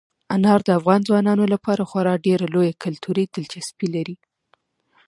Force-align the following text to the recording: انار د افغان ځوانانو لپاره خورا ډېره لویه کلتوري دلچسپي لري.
انار 0.35 0.59
د 0.67 0.69
افغان 0.79 1.01
ځوانانو 1.07 1.45
لپاره 1.53 1.87
خورا 1.89 2.13
ډېره 2.25 2.45
لویه 2.53 2.73
کلتوري 2.83 3.23
دلچسپي 3.35 3.87
لري. 3.95 4.15